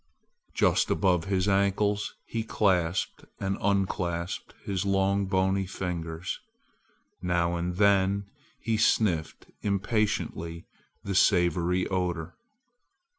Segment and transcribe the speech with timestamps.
[0.55, 6.39] Just above his ankles he clasped and unclasped his long bony fingers.
[7.21, 8.25] Now and then
[8.59, 10.65] he sniffed impatiently
[11.03, 12.33] the savory odor.